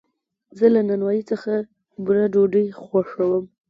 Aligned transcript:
زه 0.57 0.65
له 0.73 0.81
نانوایي 0.87 1.23
څخه 1.31 1.51
بوره 2.03 2.25
ډوډۍ 2.33 2.67
خوښوم. 2.81 3.45